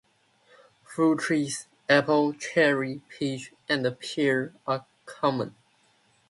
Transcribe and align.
Fruit 0.83 1.19
trees-apple, 1.19 2.33
cherry, 2.33 3.01
peach, 3.07 3.53
and 3.69 3.85
pear-are 3.99 4.87
common. 5.05 5.53